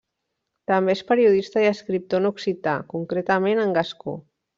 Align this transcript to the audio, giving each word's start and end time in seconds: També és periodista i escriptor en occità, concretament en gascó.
També 0.69 0.93
és 0.93 1.03
periodista 1.11 1.61
i 1.65 1.69
escriptor 1.73 2.23
en 2.23 2.29
occità, 2.33 2.73
concretament 2.95 3.63
en 3.67 3.77
gascó. 3.81 4.17